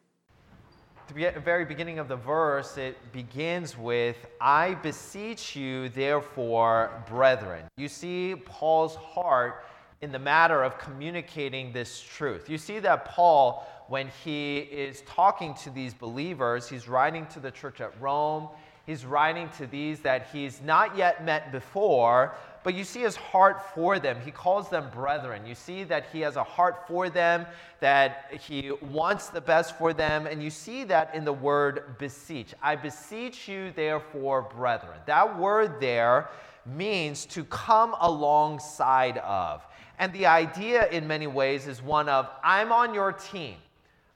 [1.10, 7.66] At the very beginning of the verse, it begins with, I beseech you, therefore, brethren.
[7.78, 9.64] You see Paul's heart
[10.02, 12.50] in the matter of communicating this truth.
[12.50, 17.52] You see that Paul, when he is talking to these believers, he's writing to the
[17.52, 18.48] church at Rome,
[18.88, 22.34] he's writing to these that he's not yet met before,
[22.64, 24.18] but you see his heart for them.
[24.26, 25.46] He calls them brethren.
[25.46, 27.46] You see that he has a heart for them,
[27.80, 32.54] that he wants the best for them, and you see that in the word beseech.
[32.62, 35.00] I beseech you, therefore, brethren.
[35.06, 36.30] That word there
[36.66, 39.66] means to come alongside of.
[40.00, 43.56] And the idea, in many ways, is one of I'm on your team,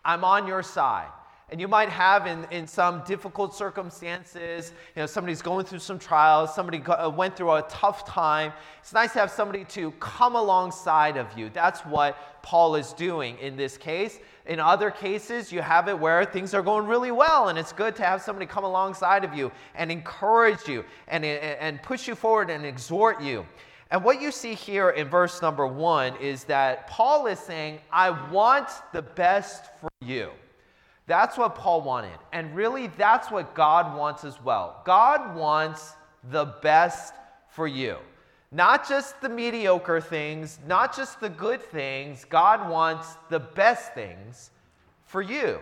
[0.04, 1.08] I'm on your side.
[1.52, 6.00] And you might have in, in some difficult circumstances, you know, somebody's going through some
[6.00, 8.54] trials, somebody go, uh, went through a tough time.
[8.80, 11.50] It's nice to have somebody to come alongside of you.
[11.50, 14.20] That's what Paul is doing in this case.
[14.46, 17.98] In other cases, you have it where things are going really well, and it's good
[17.98, 22.50] to have somebody come alongside of you and encourage you and, and push you forward
[22.50, 23.46] and exhort you.
[23.92, 28.10] And what you see here in verse number one is that Paul is saying, I
[28.32, 30.32] want the best for you.
[31.08, 32.18] That's what Paul wanted.
[32.32, 34.82] And really, that's what God wants as well.
[34.86, 35.94] God wants
[36.30, 37.14] the best
[37.50, 37.98] for you.
[38.52, 42.26] Not just the mediocre things, not just the good things.
[42.26, 44.52] God wants the best things
[45.06, 45.60] for you.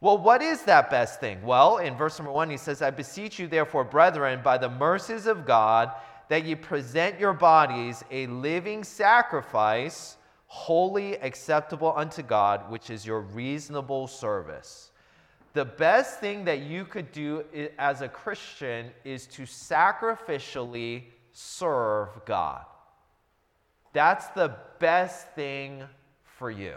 [0.00, 1.42] Well, what is that best thing?
[1.42, 5.26] Well, in verse number one, he says, I beseech you, therefore, brethren, by the mercies
[5.26, 5.90] of God,
[6.28, 10.17] that ye present your bodies a living sacrifice
[10.48, 14.90] holy, acceptable unto God, which is your reasonable service.
[15.52, 17.44] The best thing that you could do
[17.78, 22.64] as a Christian is to sacrificially serve God.
[23.92, 25.84] That's the best thing
[26.24, 26.76] for you.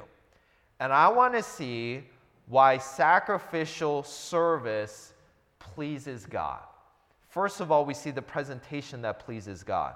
[0.79, 2.03] And I want to see
[2.47, 5.13] why sacrificial service
[5.59, 6.59] pleases God.
[7.29, 9.95] First of all, we see the presentation that pleases God.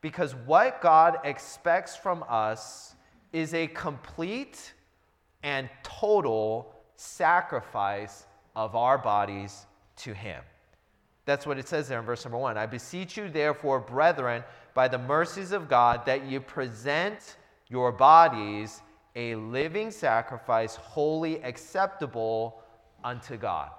[0.00, 2.96] Because what God expects from us
[3.32, 4.72] is a complete
[5.42, 9.66] and total sacrifice of our bodies
[9.96, 10.42] to Him.
[11.24, 12.58] That's what it says there in verse number one.
[12.58, 14.42] I beseech you, therefore, brethren,
[14.74, 17.36] by the mercies of God, that you present
[17.68, 18.82] your bodies
[19.14, 22.62] a living sacrifice, holy, acceptable
[23.04, 23.70] unto God.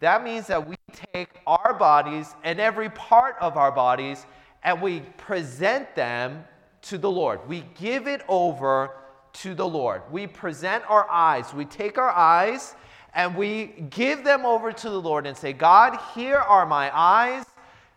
[0.00, 0.76] That means that we
[1.14, 4.26] take our bodies and every part of our bodies
[4.64, 6.44] and we present them
[6.82, 7.40] to the Lord.
[7.48, 8.90] We give it over
[9.34, 10.02] to the Lord.
[10.10, 12.74] We present our eyes, we take our eyes
[13.14, 17.44] and we give them over to the Lord and say, God, here are my eyes.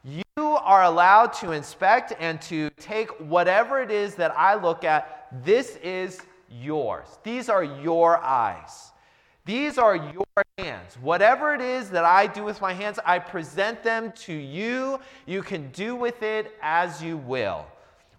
[0.04, 5.28] You are allowed to inspect and to take whatever it is that I look at.
[5.44, 7.08] This is yours.
[7.24, 8.92] These are your eyes.
[9.46, 10.26] These are your
[10.58, 10.98] hands.
[11.02, 15.00] Whatever it is that I do with my hands, I present them to you.
[15.26, 17.66] You can do with it as you will.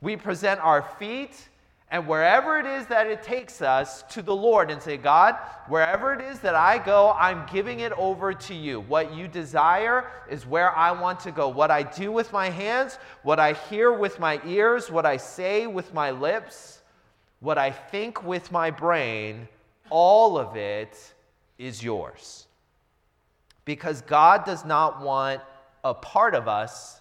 [0.00, 1.48] We present our feet
[1.90, 5.36] and wherever it is that it takes us to the Lord and say, God,
[5.68, 8.80] wherever it is that I go, I'm giving it over to you.
[8.80, 11.48] What you desire is where I want to go.
[11.48, 15.68] What I do with my hands, what I hear with my ears, what I say
[15.68, 16.82] with my lips,
[17.38, 19.46] what I think with my brain,
[19.88, 21.14] all of it
[21.56, 22.48] is yours.
[23.64, 25.40] Because God does not want
[25.84, 27.00] a part of us,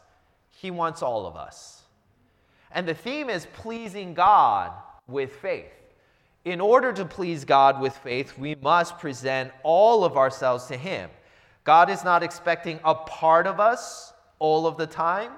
[0.52, 1.85] He wants all of us.
[2.72, 4.72] And the theme is pleasing God
[5.08, 5.72] with faith.
[6.44, 11.10] In order to please God with faith, we must present all of ourselves to Him.
[11.64, 15.32] God is not expecting a part of us all of the time,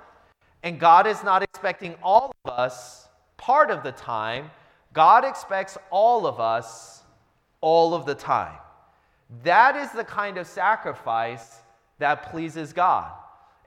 [0.64, 4.52] and God is not expecting all of us part of the time.
[4.92, 7.04] God expects all of us
[7.62, 8.58] all of the time.
[9.44, 11.62] That is the kind of sacrifice
[12.00, 13.12] that pleases God.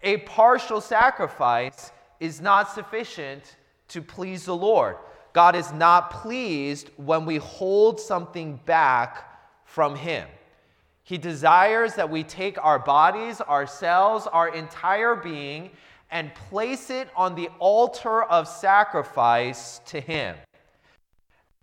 [0.02, 3.56] A partial sacrifice is not sufficient
[3.90, 4.96] to please the Lord.
[5.32, 9.24] God is not pleased when we hold something back
[9.64, 10.26] from Him.
[11.04, 15.70] He desires that we take our bodies, ourselves, our entire being,
[16.10, 20.36] and place it on the altar of sacrifice to Him.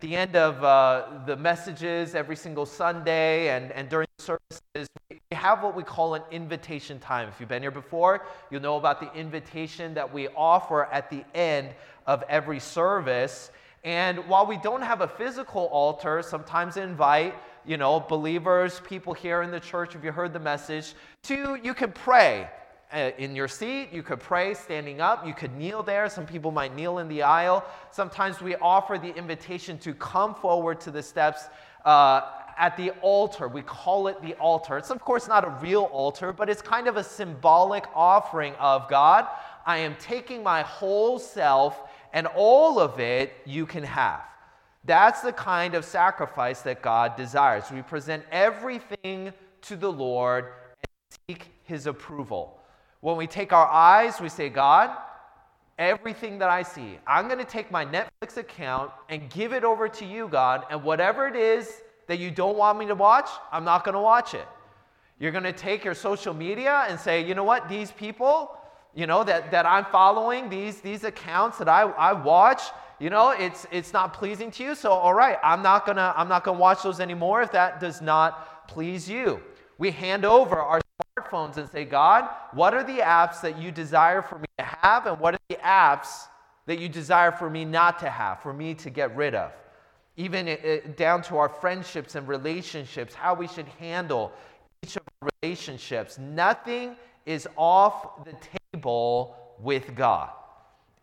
[0.00, 5.62] the end of uh, the messages every single Sunday and, and during services, we have
[5.62, 7.28] what we call an invitation time.
[7.28, 11.24] If you've been here before, you'll know about the invitation that we offer at the
[11.34, 11.70] end
[12.08, 13.52] of every service.
[13.84, 17.34] And while we don't have a physical altar, sometimes invite,
[17.64, 20.94] you know, believers, people here in the church, if you heard the message,
[21.24, 22.48] to you can pray
[22.92, 23.90] uh, in your seat.
[23.92, 25.26] You could pray standing up.
[25.26, 26.08] You could kneel there.
[26.08, 27.62] Some people might kneel in the aisle.
[27.90, 31.44] Sometimes we offer the invitation to come forward to the steps
[31.84, 32.22] uh,
[32.56, 33.48] at the altar.
[33.48, 34.78] We call it the altar.
[34.78, 38.88] It's, of course, not a real altar, but it's kind of a symbolic offering of
[38.88, 39.28] God.
[39.66, 41.82] I am taking my whole self,
[42.12, 44.22] and all of it you can have.
[44.84, 47.64] That's the kind of sacrifice that God desires.
[47.70, 49.32] We present everything
[49.62, 52.60] to the Lord and seek his approval.
[53.00, 54.96] When we take our eyes, we say, God,
[55.78, 59.88] everything that I see, I'm going to take my Netflix account and give it over
[59.88, 63.64] to you, God, and whatever it is that you don't want me to watch, I'm
[63.64, 64.46] not going to watch it.
[65.20, 68.56] You're going to take your social media and say, you know what, these people,
[68.94, 72.62] you know, that, that I'm following, these, these accounts that I, I watch,
[72.98, 74.74] you know, it's, it's not pleasing to you.
[74.74, 77.52] So, all right, I'm not going to I'm not going to watch those anymore if
[77.52, 79.40] that does not please you.
[79.78, 80.80] We hand over our
[81.16, 85.06] smartphones and say, God, what are the apps that you desire for me to have,
[85.06, 86.26] and what are the apps
[86.66, 89.52] that you desire for me not to have, for me to get rid of?
[90.18, 94.32] even it, down to our friendships and relationships, how we should handle
[94.82, 96.18] each of our relationships.
[96.18, 98.57] Nothing is off the table
[99.60, 100.30] with God.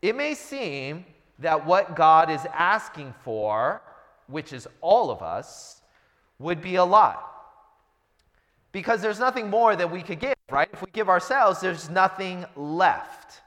[0.01, 1.05] It may seem
[1.39, 3.81] that what God is asking for,
[4.27, 5.81] which is all of us,
[6.39, 7.31] would be a lot.
[8.71, 10.69] Because there's nothing more that we could give, right?
[10.71, 13.41] If we give ourselves, there's nothing left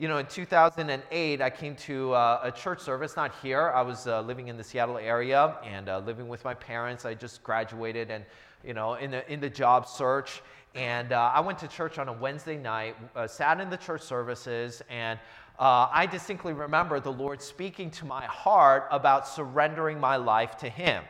[0.00, 3.70] you know, in 2008, I came to uh, a church service, not here.
[3.74, 7.04] I was uh, living in the Seattle area and uh, living with my parents.
[7.04, 8.24] I just graduated and,
[8.64, 10.40] you know, in the, in the job search.
[10.74, 14.02] And uh, I went to church on a Wednesday night, uh, sat in the church
[14.02, 15.18] services, and
[15.58, 20.68] uh, I distinctly remember the Lord speaking to my heart about surrendering my life to
[20.68, 21.02] Him.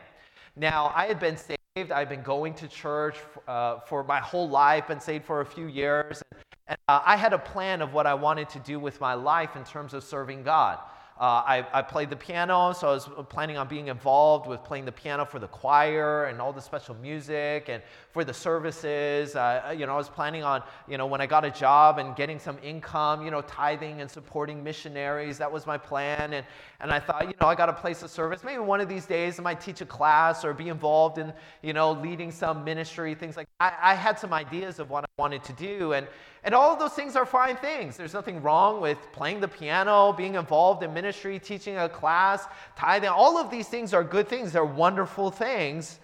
[0.55, 1.59] Now, I had been saved.
[1.77, 6.21] I'd been going to church for my whole life, been saved for a few years.
[6.31, 9.13] And, and uh, I had a plan of what I wanted to do with my
[9.13, 10.79] life in terms of serving God.
[11.21, 14.85] Uh, I, I, played the piano, so I was planning on being involved with playing
[14.85, 19.35] the piano for the choir and all the special music and for the services.
[19.35, 22.15] Uh, you know, I was planning on, you know, when I got a job and
[22.15, 25.37] getting some income, you know, tithing and supporting missionaries.
[25.37, 26.33] That was my plan.
[26.33, 26.43] And,
[26.79, 28.43] and I thought, you know, I got a place of service.
[28.43, 31.31] Maybe one of these days I might teach a class or be involved in,
[31.61, 33.77] you know, leading some ministry, things like that.
[33.79, 35.93] I, I had some ideas of what I wanted to do.
[35.93, 36.07] And,
[36.43, 37.97] and all of those things are fine things.
[37.97, 42.45] There's nothing wrong with playing the piano, being involved in ministry, teaching a class,
[42.75, 43.09] tithing.
[43.09, 45.99] All of these things are good things, they're wonderful things.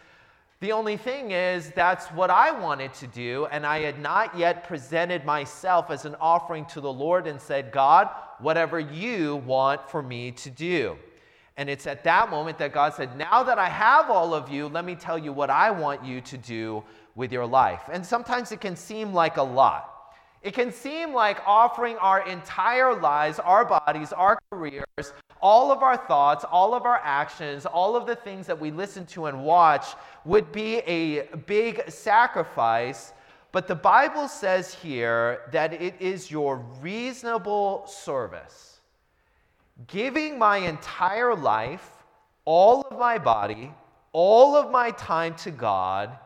[0.60, 4.64] The only thing is, that's what I wanted to do, and I had not yet
[4.64, 10.02] presented myself as an offering to the Lord and said, God, whatever you want for
[10.02, 10.98] me to do.
[11.58, 14.68] And it's at that moment that God said, Now that I have all of you,
[14.68, 16.84] let me tell you what I want you to do
[17.16, 17.82] with your life.
[17.92, 19.97] And sometimes it can seem like a lot.
[20.42, 25.98] It can seem like offering our entire lives, our bodies, our careers, all of our
[25.98, 29.88] thoughts, all of our actions, all of the things that we listen to and watch
[30.26, 33.14] would be a big sacrifice.
[33.52, 38.80] But the Bible says here that it is your reasonable service.
[39.88, 41.90] Giving my entire life,
[42.46, 43.72] all of my body,
[44.12, 46.18] all of my time to God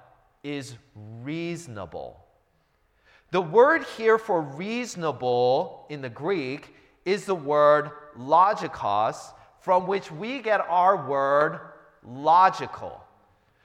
[0.43, 2.20] is reasonable.
[3.31, 6.75] The word here for reasonable in the Greek
[7.05, 11.61] is the word logikos, from which we get our word
[12.03, 13.01] logical.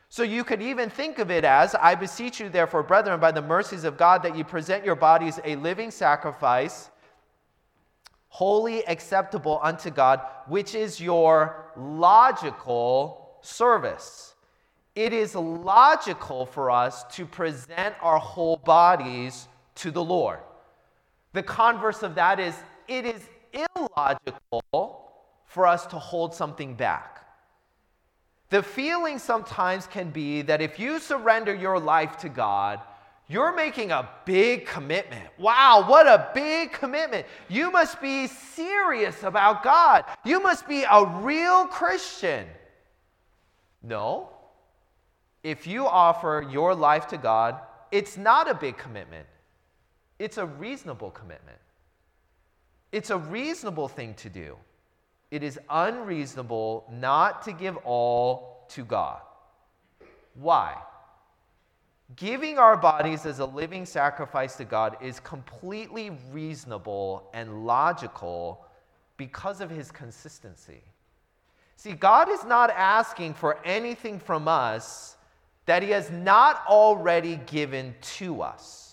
[0.09, 3.43] So you could even think of it as I beseech you, therefore, brethren, by the
[3.43, 6.91] mercies of God, that you present your bodies a living sacrifice,
[8.29, 14.35] holy, acceptable unto God, which is your logical service.
[14.95, 20.40] It is logical for us to present our whole bodies to the Lord.
[21.33, 22.54] The converse of that is
[22.88, 25.12] it is illogical
[25.45, 27.26] for us to hold something back.
[28.50, 32.80] The feeling sometimes can be that if you surrender your life to God,
[33.28, 35.28] you're making a big commitment.
[35.37, 37.26] Wow, what a big commitment.
[37.49, 40.04] You must be serious about God.
[40.25, 42.47] You must be a real Christian.
[43.83, 44.30] No.
[45.42, 49.26] If you offer your life to God, it's not a big commitment.
[50.19, 51.59] It's a reasonable commitment.
[52.93, 54.57] It's a reasonable thing to do.
[55.31, 59.21] It is unreasonable not to give all to God.
[60.35, 60.77] Why?
[62.15, 68.65] Giving our bodies as a living sacrifice to God is completely reasonable and logical
[69.17, 70.83] because of his consistency.
[71.75, 75.17] See, God is not asking for anything from us
[75.67, 78.86] that he has not already given to us.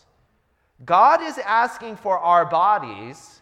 [0.86, 3.42] God is asking for our bodies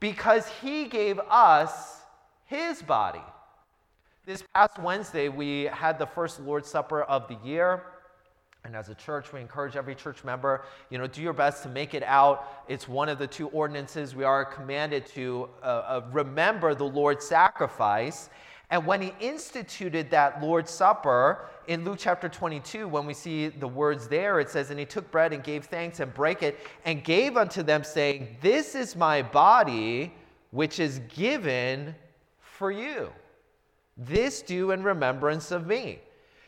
[0.00, 2.00] because He gave us
[2.44, 3.22] His body.
[4.26, 7.82] This past Wednesday, we had the first Lord's Supper of the year.
[8.64, 11.68] And as a church, we encourage every church member, you know, do your best to
[11.68, 12.64] make it out.
[12.66, 17.24] It's one of the two ordinances we are commanded to uh, uh, remember the Lord's
[17.24, 18.28] sacrifice.
[18.70, 23.68] And when he instituted that Lord's Supper in Luke chapter 22, when we see the
[23.68, 27.04] words there, it says, And he took bread and gave thanks and brake it and
[27.04, 30.12] gave unto them, saying, This is my body,
[30.50, 31.94] which is given
[32.40, 33.10] for you.
[33.96, 36.00] This do in remembrance of me.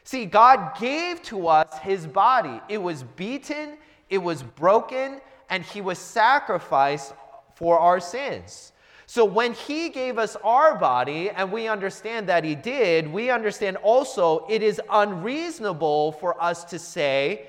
[0.03, 2.61] See, God gave to us his body.
[2.69, 3.77] It was beaten,
[4.11, 5.21] it was broken,
[5.51, 7.13] and he was sacrificed
[7.55, 8.73] for our sins.
[9.11, 13.79] So when he gave us our body, and we understand that he did, we understand
[13.79, 17.47] also it is unreasonable for us to say,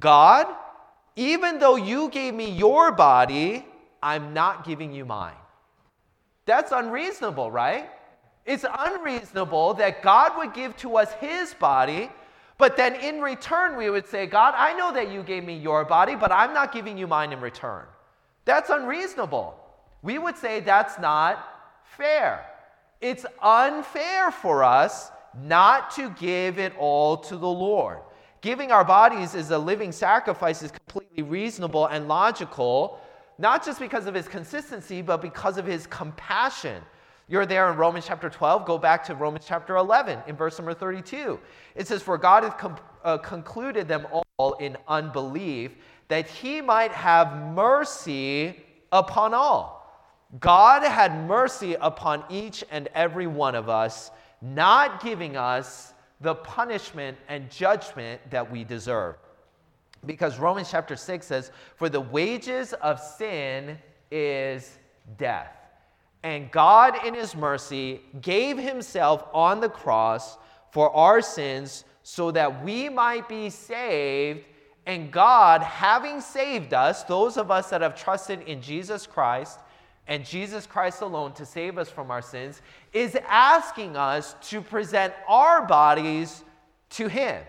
[0.00, 0.48] God,
[1.14, 3.64] even though you gave me your body,
[4.02, 5.36] I'm not giving you mine.
[6.46, 7.88] That's unreasonable, right?
[8.44, 12.10] It's unreasonable that God would give to us his body,
[12.56, 15.84] but then in return we would say, God, I know that you gave me your
[15.84, 17.84] body, but I'm not giving you mine in return.
[18.46, 19.67] That's unreasonable.
[20.02, 21.44] We would say that's not
[21.96, 22.44] fair.
[23.00, 25.10] It's unfair for us
[25.42, 27.98] not to give it all to the Lord.
[28.40, 33.00] Giving our bodies as a living sacrifice is completely reasonable and logical,
[33.38, 36.82] not just because of his consistency, but because of his compassion.
[37.28, 38.64] You're there in Romans chapter 12.
[38.64, 41.38] Go back to Romans chapter 11 in verse number 32.
[41.74, 44.06] It says, For God hath com- uh, concluded them
[44.38, 45.72] all in unbelief,
[46.08, 49.77] that he might have mercy upon all.
[50.40, 54.10] God had mercy upon each and every one of us,
[54.42, 59.16] not giving us the punishment and judgment that we deserve.
[60.04, 63.78] Because Romans chapter 6 says, For the wages of sin
[64.10, 64.78] is
[65.16, 65.54] death.
[66.22, 70.36] And God, in His mercy, gave Himself on the cross
[70.70, 74.44] for our sins so that we might be saved.
[74.84, 79.60] And God, having saved us, those of us that have trusted in Jesus Christ
[80.08, 82.60] and Jesus Christ alone to save us from our sins,
[82.92, 86.42] is asking us to present our bodies
[86.90, 87.42] to Him.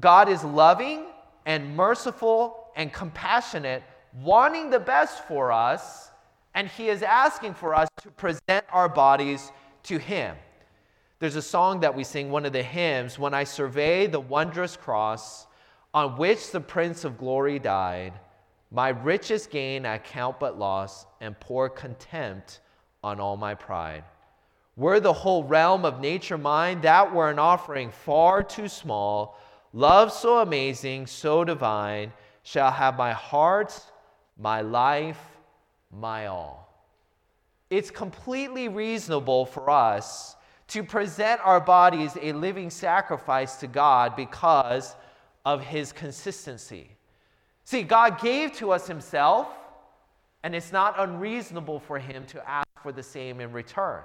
[0.00, 1.04] God is loving
[1.46, 3.82] and merciful and compassionate,
[4.22, 6.10] wanting the best for us
[6.54, 9.50] and he is asking for us to present our bodies
[9.84, 10.36] to him.
[11.18, 14.76] There's a song that we sing, one of the hymns, When I Survey the Wondrous
[14.76, 15.46] Cross
[15.92, 18.12] on which the Prince of Glory died,
[18.74, 22.58] my richest gain I count but loss and pour contempt
[23.04, 24.02] on all my pride.
[24.74, 29.38] Were the whole realm of nature mine, that were an offering far too small.
[29.72, 32.12] Love so amazing, so divine,
[32.42, 33.80] shall have my heart,
[34.36, 35.20] my life,
[35.92, 36.68] my all.
[37.70, 40.34] It's completely reasonable for us
[40.68, 44.96] to present our bodies a living sacrifice to God because
[45.44, 46.93] of his consistency.
[47.64, 49.48] See, God gave to us himself,
[50.42, 54.02] and it's not unreasonable for him to ask for the same in return.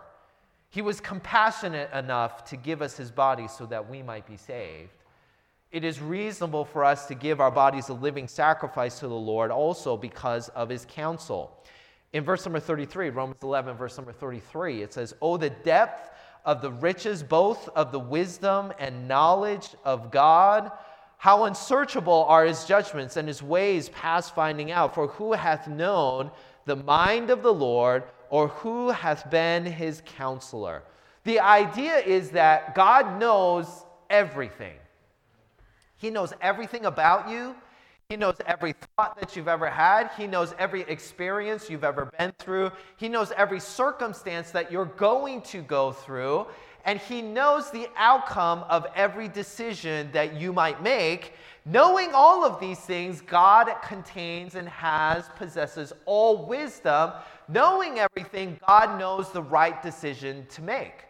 [0.70, 4.92] He was compassionate enough to give us his body so that we might be saved.
[5.72, 9.52] It is reasonable for us to give our bodies a living sacrifice to the Lord
[9.52, 11.52] also because of his counsel.
[12.14, 16.10] In verse number 33, Romans 11, verse number 33, it says, Oh, the depth
[16.46, 20.72] of the riches, both of the wisdom and knowledge of God.
[21.20, 24.96] How unsearchable are his judgments and his ways past finding out.
[24.96, 26.32] For who hath known
[26.64, 30.82] the mind of the Lord, or who hath been his counselor?
[31.26, 33.68] The idea is that God knows
[34.10, 34.76] everything.
[35.98, 37.54] He knows everything about you.
[38.08, 40.12] He knows every thought that you've ever had.
[40.16, 42.72] He knows every experience you've ever been through.
[42.96, 46.48] He knows every circumstance that you're going to go through.
[46.86, 51.34] And He knows the outcome of every decision that you might make.
[51.66, 57.12] Knowing all of these things, God contains and has, possesses all wisdom.
[57.48, 61.06] Knowing everything, God knows the right decision to make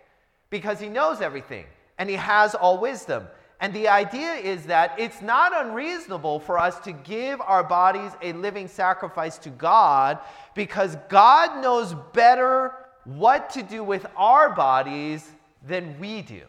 [0.49, 1.65] because He knows everything
[1.97, 3.27] and He has all wisdom.
[3.61, 8.31] And the idea is that it's not unreasonable for us to give our bodies a
[8.33, 10.19] living sacrifice to God
[10.55, 12.73] because God knows better
[13.03, 15.29] what to do with our bodies
[15.67, 16.41] than we do.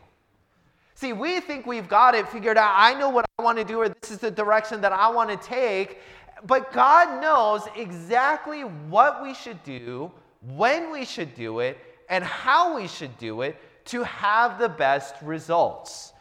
[0.95, 2.75] See, we think we've got it figured out.
[2.77, 5.31] I know what I want to do, or this is the direction that I want
[5.31, 5.99] to take.
[6.47, 10.11] But God knows exactly what we should do,
[10.55, 15.15] when we should do it, and how we should do it to have the best
[15.23, 16.13] results.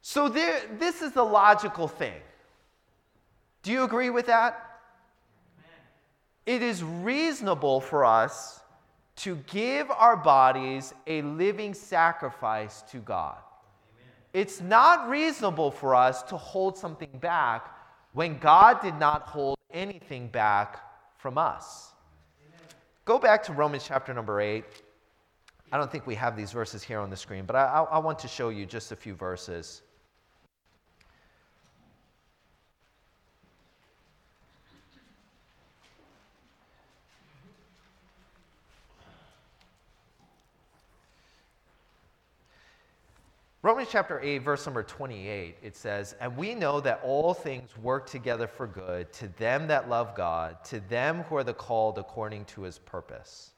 [0.00, 2.20] So there, this is the logical thing.
[3.62, 4.80] Do you agree with that?
[6.46, 8.60] It is reasonable for us
[9.16, 13.36] to give our bodies a living sacrifice to God.
[14.32, 17.76] It's not reasonable for us to hold something back
[18.12, 20.80] when God did not hold anything back
[21.18, 21.92] from us.
[23.04, 24.64] Go back to Romans chapter number 8.
[25.72, 27.98] I don't think we have these verses here on the screen, but I, I, I
[27.98, 29.82] want to show you just a few verses.
[43.62, 48.08] Romans chapter 8, verse number 28, it says, And we know that all things work
[48.08, 52.46] together for good to them that love God, to them who are the called according
[52.46, 53.50] to his purpose.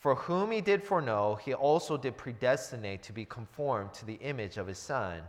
[0.00, 4.56] For whom he did foreknow, he also did predestinate to be conformed to the image
[4.56, 5.22] of his Son,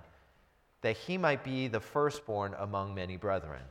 [0.82, 3.62] that he might be the firstborn among many brethren.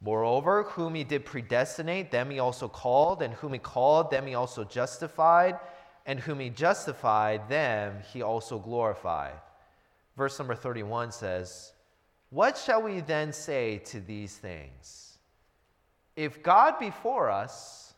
[0.00, 4.34] Moreover, whom he did predestinate, them he also called, and whom he called, them he
[4.34, 5.58] also justified
[6.06, 9.34] and whom he justified, them he also glorified.
[10.16, 11.72] Verse number 31 says,
[12.30, 15.18] What shall we then say to these things?
[16.16, 17.94] If God be for us,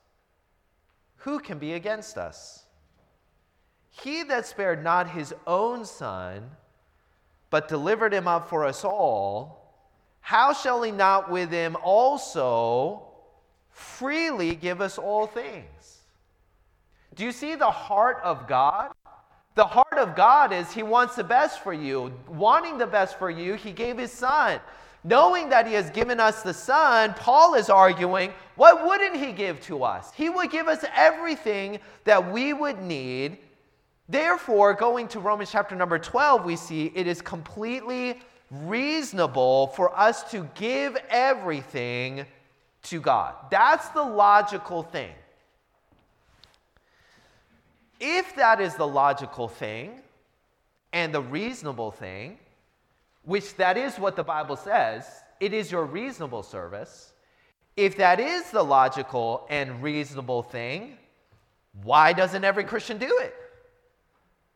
[1.19, 2.65] who can be against us?
[3.91, 6.51] He that spared not his own son,
[7.51, 9.75] but delivered him up for us all,
[10.21, 13.03] how shall he not with him also
[13.71, 15.96] freely give us all things?
[17.17, 18.93] Do you see the heart of God?
[19.55, 22.13] The heart of God is He wants the best for you.
[22.29, 24.61] Wanting the best for you, He gave His Son.
[25.03, 29.63] Knowing that He has given us the Son, Paul is arguing, what wouldn't He give
[29.63, 30.13] to us?
[30.15, 33.39] He would give us everything that we would need.
[34.11, 38.21] Therefore, going to Romans chapter number 12, we see it is completely
[38.51, 42.27] reasonable for us to give everything
[42.83, 43.35] to God.
[43.51, 45.13] That's the logical thing.
[48.01, 50.01] If that is the logical thing
[50.93, 52.39] and the reasonable thing,
[53.25, 55.05] which that is what the Bible says,
[55.41, 57.13] it is your reasonable service.
[57.77, 60.97] If that is the logical and reasonable thing,
[61.83, 63.35] why doesn't every Christian do it?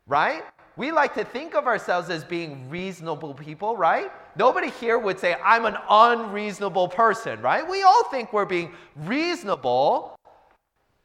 [0.06, 0.42] Right?
[0.76, 4.10] We like to think of ourselves as being reasonable people, right?
[4.36, 7.68] Nobody here would say, I'm an unreasonable person, right?
[7.68, 10.16] We all think we're being reasonable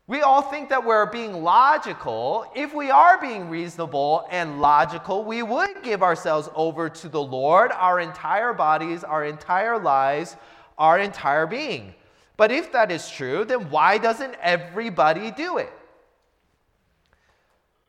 [0.07, 2.45] we all think that we're being logical.
[2.55, 7.71] If we are being reasonable and logical, we would give ourselves over to the Lord,
[7.71, 10.35] our entire bodies, our entire lives,
[10.77, 11.95] our entire being.
[12.37, 15.73] But if that is true, then why doesn't everybody do it?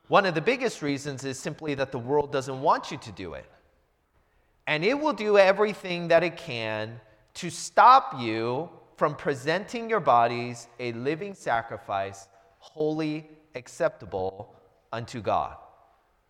[0.09, 3.35] One of the biggest reasons is simply that the world doesn't want you to do
[3.35, 3.45] it.
[4.67, 6.99] And it will do everything that it can
[7.35, 12.29] to stop you from presenting your bodies a living sacrifice,
[12.59, 14.55] holy, acceptable
[14.93, 15.57] unto God.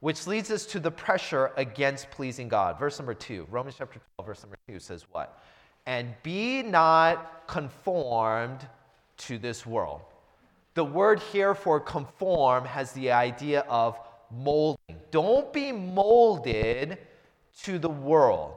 [0.00, 2.78] Which leads us to the pressure against pleasing God.
[2.78, 5.40] Verse number two, Romans chapter 12, verse number two says what?
[5.86, 8.66] And be not conformed
[9.18, 10.02] to this world.
[10.74, 13.98] The word here for conform has the idea of
[14.30, 14.96] molding.
[15.10, 16.98] Don't be molded
[17.62, 18.54] to the world.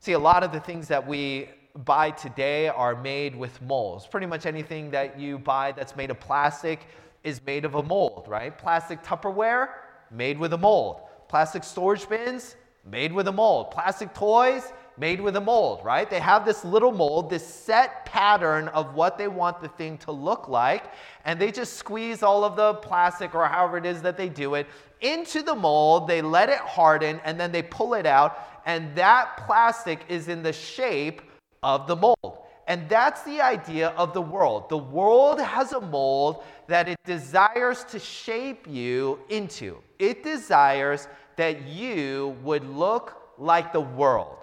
[0.00, 1.50] See, a lot of the things that we
[1.84, 4.06] buy today are made with molds.
[4.06, 6.80] Pretty much anything that you buy that's made of plastic
[7.22, 8.56] is made of a mold, right?
[8.56, 9.68] Plastic Tupperware,
[10.10, 11.00] made with a mold.
[11.28, 13.70] Plastic storage bins, made with a mold.
[13.70, 16.08] Plastic toys, made with a mold, right?
[16.08, 20.12] They have this little mold, this set pattern of what they want the thing to
[20.12, 20.84] look like,
[21.24, 24.54] and they just squeeze all of the plastic or however it is that they do
[24.54, 24.66] it
[25.02, 26.08] into the mold.
[26.08, 30.42] They let it harden, and then they pull it out, and that plastic is in
[30.42, 31.20] the shape
[31.66, 32.38] of the mold.
[32.68, 34.68] And that's the idea of the world.
[34.68, 39.78] The world has a mold that it desires to shape you into.
[39.98, 44.36] It desires that you would look like the world.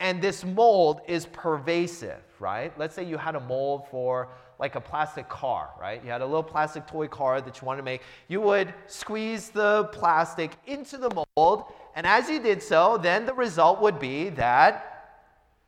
[0.00, 2.76] And this mold is pervasive, right?
[2.76, 6.02] Let's say you had a mold for like a plastic car, right?
[6.04, 8.02] You had a little plastic toy car that you wanted to make.
[8.26, 13.34] You would squeeze the plastic into the mold, and as you did so, then the
[13.34, 14.97] result would be that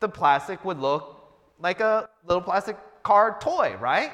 [0.00, 1.16] the plastic would look
[1.58, 4.12] like a little plastic car toy, right?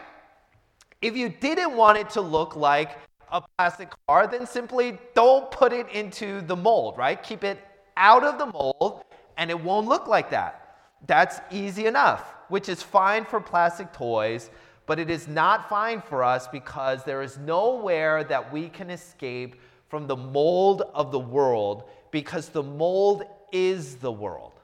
[1.00, 2.98] If you didn't want it to look like
[3.30, 7.22] a plastic car, then simply don't put it into the mold, right?
[7.22, 7.58] Keep it
[7.96, 9.04] out of the mold
[9.36, 10.78] and it won't look like that.
[11.06, 14.50] That's easy enough, which is fine for plastic toys,
[14.86, 19.56] but it is not fine for us because there is nowhere that we can escape
[19.88, 24.55] from the mold of the world because the mold is the world.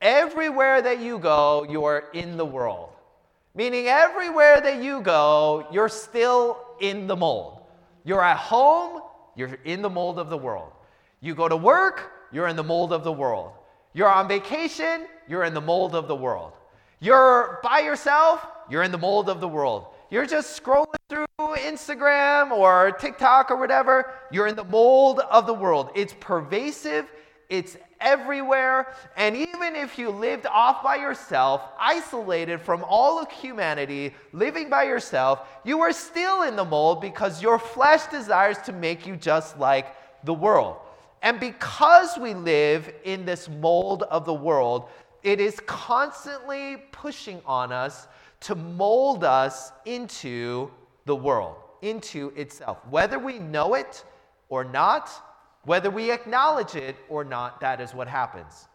[0.00, 2.90] Everywhere that you go, you are in the world.
[3.54, 7.60] Meaning, everywhere that you go, you're still in the mold.
[8.04, 9.02] You're at home,
[9.36, 10.72] you're in the mold of the world.
[11.20, 13.52] You go to work, you're in the mold of the world.
[13.92, 16.52] You're on vacation, you're in the mold of the world.
[17.00, 19.86] You're by yourself, you're in the mold of the world.
[20.10, 25.54] You're just scrolling through Instagram or TikTok or whatever, you're in the mold of the
[25.54, 25.90] world.
[25.94, 27.06] It's pervasive,
[27.50, 28.94] it's everywhere.
[29.16, 34.84] And even if you lived off by yourself, isolated from all of humanity, living by
[34.84, 39.58] yourself, you are still in the mold because your flesh desires to make you just
[39.58, 40.76] like the world.
[41.22, 44.88] And because we live in this mold of the world,
[45.22, 48.06] it is constantly pushing on us
[48.40, 50.70] to mold us into
[51.04, 52.78] the world, into itself.
[52.88, 54.02] Whether we know it
[54.48, 55.10] or not,
[55.64, 58.68] whether we acknowledge it or not, that is what happens.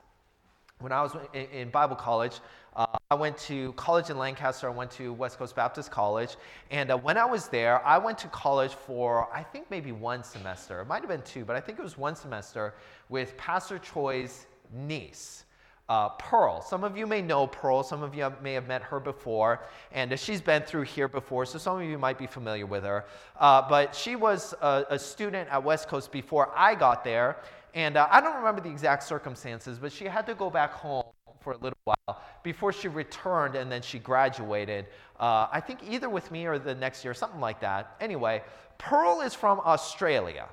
[0.79, 2.41] When I was in Bible college,
[2.75, 4.67] uh, I went to college in Lancaster.
[4.67, 6.35] I went to West Coast Baptist College.
[6.69, 10.23] And uh, when I was there, I went to college for, I think, maybe one
[10.23, 10.81] semester.
[10.81, 12.73] It might have been two, but I think it was one semester
[13.07, 15.44] with Pastor Choi's niece
[15.89, 16.61] uh, Pearl.
[16.61, 20.17] Some of you may know Pearl, some of you may have met her before, and
[20.19, 23.05] she's been through here before, so some of you might be familiar with her.
[23.39, 27.37] Uh, but she was a, a, student at West Coast before I got there,
[27.73, 31.03] and uh, I don't remember the exact circumstances, but she had to go back home
[31.41, 34.87] for a little while before she returned and then she graduated.
[35.19, 37.95] Uh, I think either with me or the next year, something like that.
[38.01, 38.41] Anyway,
[38.79, 40.47] Pearl is from Australia.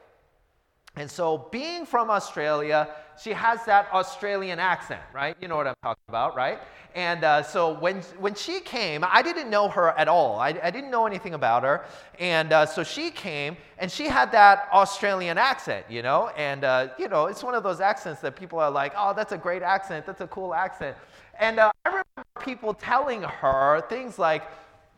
[0.97, 2.87] And so, being from Australia,
[3.23, 5.35] she has that Australian accent, right?
[5.41, 6.59] You know what I'm talking about, right?
[6.95, 10.39] And uh, so, when, when she came, I didn't know her at all.
[10.39, 11.87] I, I didn't know anything about her.
[12.19, 16.29] And uh, so, she came and she had that Australian accent, you know?
[16.37, 19.33] And, uh, you know, it's one of those accents that people are like, oh, that's
[19.33, 20.05] a great accent.
[20.05, 20.95] That's a cool accent.
[21.39, 24.43] And uh, I remember people telling her things like,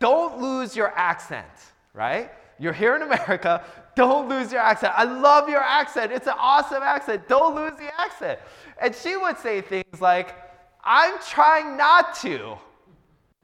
[0.00, 1.46] don't lose your accent,
[1.92, 2.32] right?
[2.58, 3.64] You're here in America.
[3.94, 4.92] Don't lose your accent.
[4.96, 6.12] I love your accent.
[6.12, 7.28] It's an awesome accent.
[7.28, 8.40] Don't lose the accent.
[8.80, 10.34] And she would say things like,
[10.82, 12.56] I'm trying not to,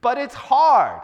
[0.01, 1.01] but it's hard.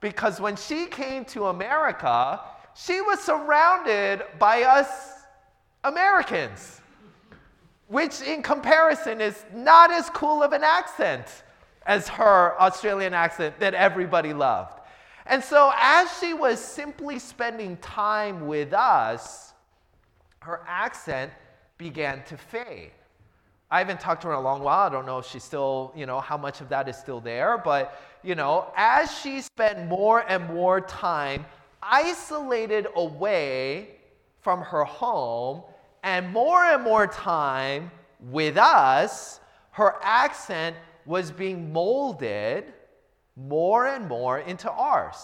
[0.00, 2.40] Because when she came to America,
[2.74, 5.10] she was surrounded by us
[5.84, 6.80] Americans,
[7.88, 11.26] which in comparison is not as cool of an accent
[11.86, 14.80] as her Australian accent that everybody loved.
[15.28, 19.54] And so, as she was simply spending time with us,
[20.40, 21.32] her accent
[21.78, 22.92] began to fade.
[23.68, 24.86] I haven't talked to her in a long while.
[24.86, 27.58] I don't know if she's still, you know, how much of that is still there.
[27.58, 31.44] But, you know, as she spent more and more time
[31.82, 33.96] isolated away
[34.40, 35.62] from her home
[36.04, 39.40] and more and more time with us,
[39.72, 42.72] her accent was being molded
[43.36, 45.16] more and more into ours.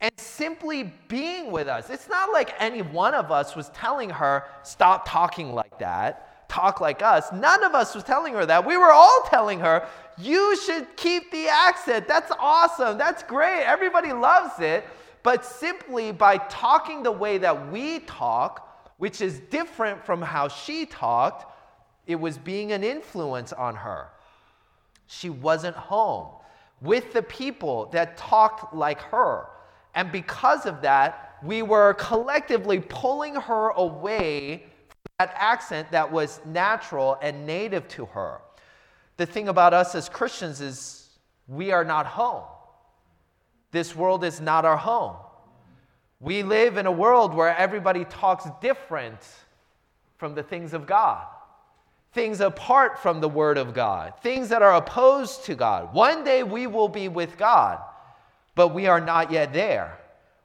[0.00, 1.90] And simply being with us.
[1.90, 6.80] It's not like any one of us was telling her, stop talking like that, talk
[6.80, 7.32] like us.
[7.32, 8.64] None of us was telling her that.
[8.64, 12.06] We were all telling her, you should keep the accent.
[12.06, 12.96] That's awesome.
[12.96, 13.64] That's great.
[13.64, 14.84] Everybody loves it.
[15.24, 20.86] But simply by talking the way that we talk, which is different from how she
[20.86, 21.52] talked,
[22.06, 24.08] it was being an influence on her.
[25.08, 26.37] She wasn't home
[26.80, 29.46] with the people that talked like her.
[29.94, 36.40] And because of that, we were collectively pulling her away from that accent that was
[36.44, 38.40] natural and native to her.
[39.16, 41.08] The thing about us as Christians is
[41.48, 42.44] we are not home.
[43.72, 45.16] This world is not our home.
[46.20, 49.20] We live in a world where everybody talks different
[50.16, 51.26] from the things of God
[52.18, 55.94] things apart from the Word of God, things that are opposed to God.
[55.94, 57.78] One day we will be with God,
[58.56, 59.96] but we are not yet there.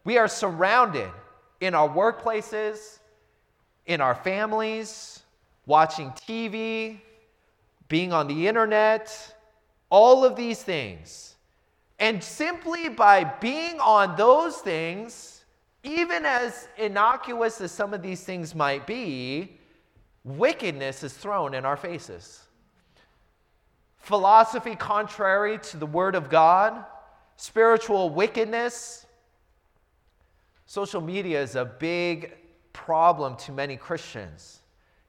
[0.04, 1.10] We are surrounded
[1.62, 3.00] in our workplaces,
[3.88, 5.24] in our families,
[5.66, 7.00] watching TV,
[7.88, 9.36] being on the internet,
[9.90, 11.34] all of these things.
[11.98, 15.44] And simply by being on those things,
[15.84, 19.58] even as innocuous as some of these things might be,
[20.24, 22.42] wickedness is thrown in our faces.
[23.98, 26.86] Philosophy contrary to the Word of God,
[27.38, 29.06] spiritual wickedness.
[30.66, 32.34] Social media is a big
[32.74, 34.63] problem to many Christians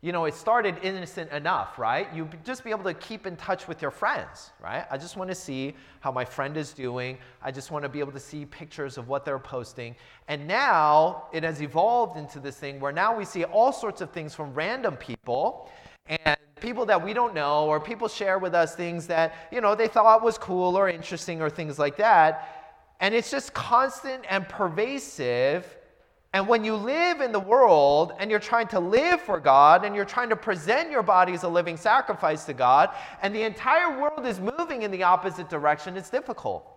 [0.05, 2.13] you know, it started innocent enough, right?
[2.15, 4.85] You just be able to keep in touch with your friends, right?
[4.91, 7.17] I just want to see how my friend is doing.
[7.43, 9.97] I just want to be able to see pictures of what they're posting.
[10.29, 14.11] And now it has evolved into this thing where now we see all sorts of
[14.11, 15.71] things from random people.
[16.07, 19.75] And people that we don't know, or people share with us things that, you know,
[19.75, 22.75] they thought was cool or interesting or things like that.
[23.01, 25.79] And it's just constant and pervasive.
[26.35, 29.95] And when you live in the world and you're trying to live for God and
[29.95, 32.91] you're trying to present your body as a living sacrifice to God,
[33.23, 36.69] and the entire world is moving in the opposite direction, it's difficult.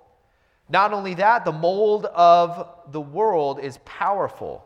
[0.69, 4.63] Not only that, the mold of the world is powerful.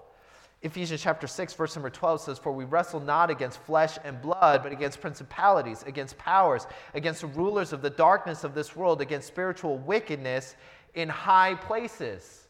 [0.62, 4.62] Ephesians chapter 6, verse number 12 says, For we wrestle not against flesh and blood,
[4.62, 9.30] but against principalities, against powers, against the rulers of the darkness of this world, against
[9.30, 10.58] spiritual wickedness
[10.96, 12.41] in high places.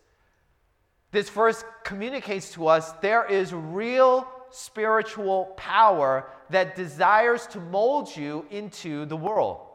[1.11, 8.45] This verse communicates to us there is real spiritual power that desires to mold you
[8.49, 9.70] into the world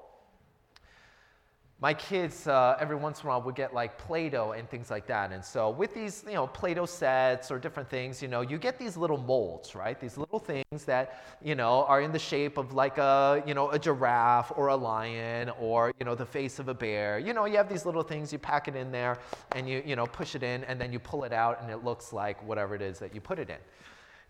[1.79, 5.07] my kids uh, every once in a while would get like play-doh and things like
[5.07, 5.31] that.
[5.31, 8.79] And so with these you know play-doh sets or different things you know you get
[8.79, 10.01] these little molds right?
[10.01, 13.71] These little things that you know are in the shape of like a you know
[13.71, 17.19] a giraffe or a lion or you know the face of a bear.
[17.19, 19.19] You know you have these little things you pack it in there
[19.53, 21.85] and you you know push it in and then you pull it out and it
[21.85, 23.59] looks like whatever it is that you put it in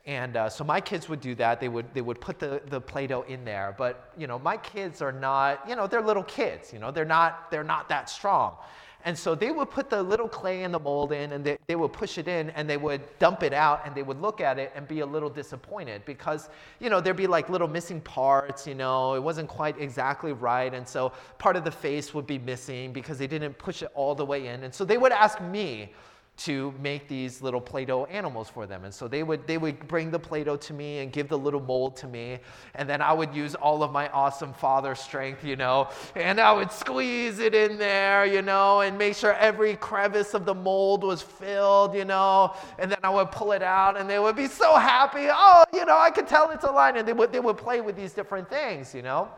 [0.07, 1.61] and uh, so my kids would do that.
[1.61, 3.75] They would, they would put the, the Play-Doh in there.
[3.77, 6.73] But, you know, my kids are not, you know, they're little kids.
[6.73, 8.55] You know, they're not, they're not that strong.
[9.05, 11.77] And so they would put the little clay in the mold in and they, they
[11.77, 14.59] would push it in and they would dump it out and they would look at
[14.59, 16.49] it and be a little disappointed because,
[16.81, 20.75] you know, there'd be like little missing parts, you know, it wasn't quite exactly right.
[20.75, 24.17] And so part of the face would be missing because they didn't push it all
[24.17, 24.65] the way in.
[24.65, 25.93] And so they would ask me,
[26.37, 28.85] to make these little Play-Doh animals for them.
[28.85, 31.61] And so they would, they would bring the Play-Doh to me and give the little
[31.61, 32.39] mold to me.
[32.75, 36.53] And then I would use all of my awesome father strength, you know, and I
[36.53, 41.05] would squeeze it in there, you know, and make sure every crevice of the mold
[41.05, 42.55] was filled, you know.
[42.79, 45.29] And then I would pull it out and they would be so happy.
[45.31, 46.99] Oh, you know, I could tell it's a line.
[46.99, 49.29] And they would, they would play with these different things, you know.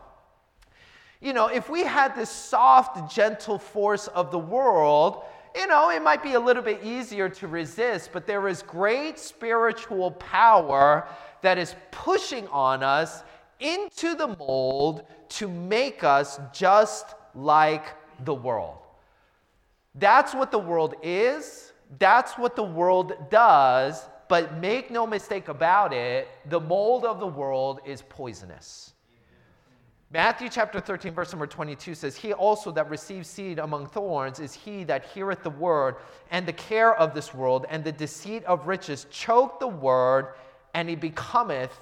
[1.21, 5.23] You know, if we had this soft, gentle force of the world,
[5.55, 9.17] you know, it might be a little bit easier to resist, but there is great
[9.17, 11.07] spiritual power
[11.41, 13.23] that is pushing on us
[13.59, 17.85] into the mold to make us just like
[18.25, 18.77] the world.
[19.95, 25.91] That's what the world is, that's what the world does, but make no mistake about
[25.91, 28.88] it, the mold of the world is poisonous.
[30.11, 34.55] Matthew chapter 13, verse number 22 says, He also that receives seed among thorns is
[34.55, 35.97] he that heareth the word,
[36.31, 40.33] and the care of this world and the deceit of riches choke the word,
[40.73, 41.79] and he becometh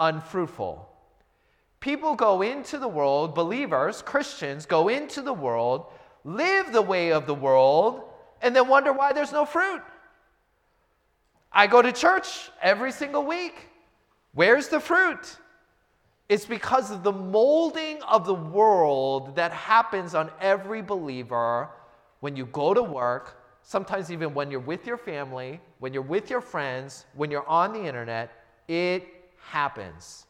[0.00, 0.88] unfruitful.
[1.78, 5.86] People go into the world, believers, Christians, go into the world,
[6.24, 8.02] live the way of the world,
[8.40, 9.82] and then wonder why there's no fruit.
[11.52, 13.68] I go to church every single week.
[14.34, 15.36] Where's the fruit?
[16.28, 21.68] It's because of the molding of the world that happens on every believer
[22.20, 26.30] when you go to work, sometimes even when you're with your family, when you're with
[26.30, 28.44] your friends, when you're on the internet.
[28.68, 29.06] It
[29.38, 30.26] happens.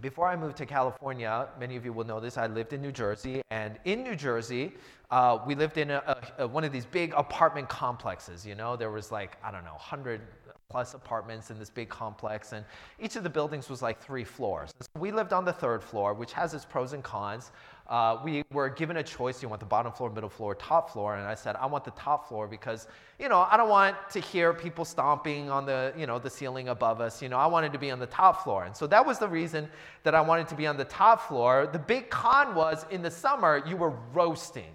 [0.00, 2.92] Before I moved to California, many of you will know this, I lived in New
[2.92, 3.42] Jersey.
[3.50, 4.74] And in New Jersey,
[5.10, 6.02] uh, we lived in a,
[6.38, 8.46] a, a, one of these big apartment complexes.
[8.46, 10.20] You know, there was like, I don't know, 100,
[10.68, 12.64] plus apartments in this big complex, and
[12.98, 14.74] each of the buildings was like three floors.
[14.80, 17.52] So we lived on the third floor, which has its pros and cons.
[17.88, 21.16] Uh, we were given a choice: you want the bottom floor, middle floor, top floor,
[21.16, 22.88] and I said I want the top floor because
[23.20, 26.68] you know I don't want to hear people stomping on the you know the ceiling
[26.68, 27.22] above us.
[27.22, 29.28] You know I wanted to be on the top floor, and so that was the
[29.28, 29.68] reason
[30.02, 31.68] that I wanted to be on the top floor.
[31.72, 34.74] The big con was in the summer you were roasting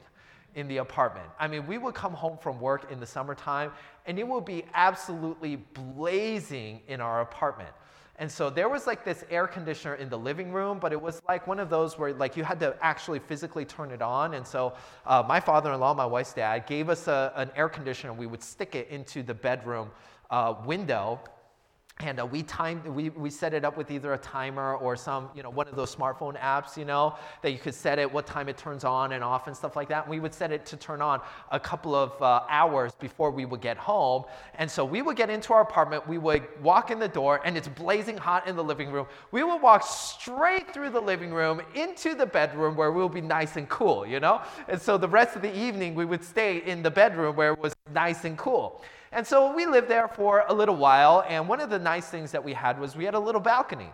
[0.56, 1.28] in the apartment.
[1.40, 3.72] I mean, we would come home from work in the summertime
[4.06, 7.70] and it would be absolutely blazing in our apartment.
[8.18, 11.22] And so there was like this air conditioner in the living room, but it was
[11.28, 14.36] like one of those where like you had to actually physically turn it on.
[14.36, 14.74] And so
[15.08, 18.14] uh, my father-in-law, my wife's dad, gave us a, an air conditioner.
[18.14, 19.90] We would stick it into the bedroom
[20.30, 21.20] uh, window
[22.04, 25.30] and uh, we timed we, we set it up with either a timer or some
[25.36, 28.26] you know one of those smartphone apps you know that you could set it what
[28.26, 30.04] time it turns on and off and stuff like that.
[30.04, 33.46] And we would set it to turn on a couple of uh, hours before we
[33.46, 34.26] would get home.
[34.56, 37.58] And so we would get into our apartment we would walk in the door and
[37.58, 39.08] it's blazing hot in the living room.
[39.32, 43.56] We would walk straight through the living room into the bedroom where we'll be nice
[43.58, 44.42] and cool you know?
[44.68, 47.60] And so the rest of the evening we would stay in the bedroom where it
[47.60, 51.60] was nice and cool and so we lived there for a little while, and one
[51.60, 53.90] of the nice things that we had was we had a little balcony.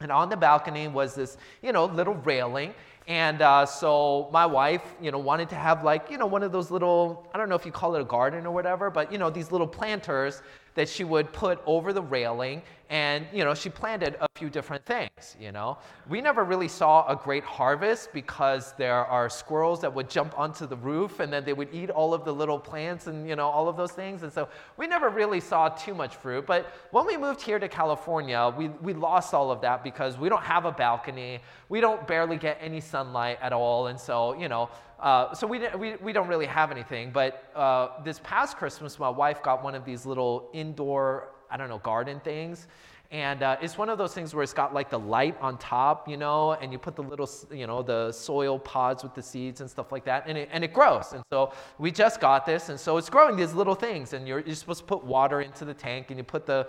[0.00, 2.74] And on the balcony was this, you know, little railing.
[3.08, 6.52] And uh, so my wife, you know, wanted to have like, you know, one of
[6.52, 9.18] those little, I don't know if you call it a garden or whatever, but, you
[9.18, 10.42] know, these little planters
[10.74, 14.84] that she would put over the railing and you know she planted a few different
[14.84, 15.78] things you know?
[16.08, 20.66] We never really saw a great harvest because there are squirrels that would jump onto
[20.66, 23.48] the roof and then they would eat all of the little plants and you know
[23.48, 24.22] all of those things.
[24.22, 26.46] And so we never really saw too much fruit.
[26.46, 30.28] But when we moved here to california we, we lost all of that because we
[30.28, 31.40] don't have a balcony.
[31.68, 33.88] We don't barely get any sunlight at all.
[33.88, 34.68] And so you know
[35.02, 39.08] uh, so we, we, we don't really have anything but uh, this past christmas my
[39.08, 42.66] wife got one of these little indoor I don't know, garden things.
[43.10, 46.08] And uh, it's one of those things where it's got like the light on top,
[46.08, 49.60] you know, and you put the little, you know, the soil pods with the seeds
[49.60, 51.12] and stuff like that, and it, and it grows.
[51.12, 54.40] And so we just got this, and so it's growing these little things, and you're,
[54.40, 56.68] you're supposed to put water into the tank, and you put the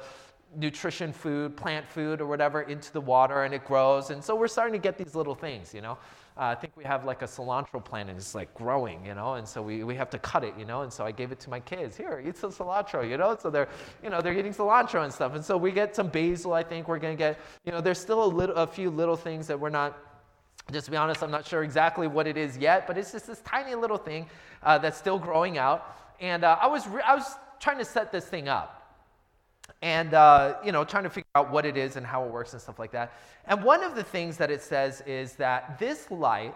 [0.58, 4.10] nutrition food, plant food, or whatever into the water, and it grows.
[4.10, 5.98] And so we're starting to get these little things, you know.
[6.36, 9.36] Uh, I think we have like a cilantro plant and it's like growing, you know,
[9.36, 11.40] and so we, we have to cut it, you know, and so I gave it
[11.42, 11.96] to my kids.
[11.96, 13.70] Here, eat some cilantro, you know, so they're,
[14.04, 15.36] you know, they're eating cilantro and stuff.
[15.36, 18.00] And so we get some basil, I think we're going to get, you know, there's
[18.00, 19.96] still a, little, a few little things that we're not,
[20.72, 23.28] just to be honest, I'm not sure exactly what it is yet, but it's just
[23.28, 24.26] this tiny little thing
[24.64, 25.96] uh, that's still growing out.
[26.20, 28.83] And uh, I, was re- I was trying to set this thing up
[29.82, 32.54] and uh, you know trying to figure out what it is and how it works
[32.54, 33.14] and stuff like that.
[33.46, 36.56] And one of the things that it says is that this light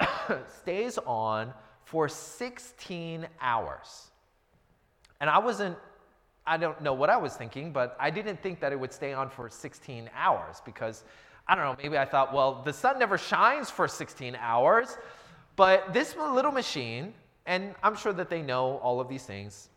[0.48, 1.52] stays on
[1.84, 4.10] for 16 hours.
[5.20, 5.76] And i wasn't
[6.46, 9.12] i don't know what i was thinking but i didn't think that it would stay
[9.14, 11.04] on for 16 hours because
[11.48, 14.98] i don't know maybe i thought well the sun never shines for 16 hours
[15.56, 17.14] but this little machine
[17.46, 19.70] and i'm sure that they know all of these things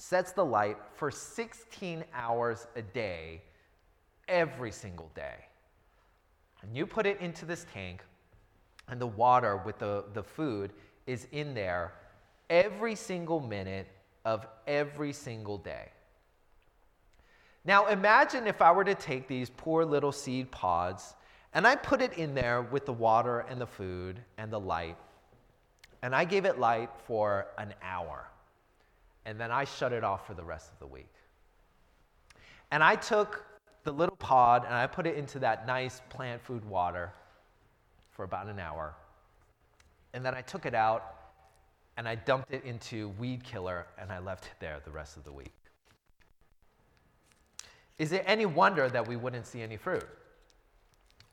[0.00, 3.42] sets the light for 16 hours a day,
[4.28, 5.44] every single day.
[6.62, 8.02] And you put it into this tank,
[8.88, 10.72] and the water with the, the food
[11.06, 11.92] is in there
[12.48, 13.88] every single minute
[14.24, 15.88] of every single day.
[17.66, 21.14] Now, imagine if I were to take these poor little seed pods
[21.52, 24.96] and I put it in there with the water and the food and the light,
[26.00, 28.30] and I gave it light for an hour
[29.24, 31.12] and then I shut it off for the rest of the week.
[32.70, 33.44] And I took
[33.84, 37.12] the little pod and I put it into that nice plant food water
[38.10, 38.94] for about an hour.
[40.12, 41.14] And then I took it out
[41.96, 45.24] and I dumped it into weed killer and I left it there the rest of
[45.24, 45.52] the week.
[47.98, 50.06] Is it any wonder that we wouldn't see any fruit?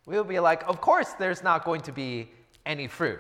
[0.06, 2.30] We would be like, of course, there's not going to be
[2.66, 3.20] any fruit.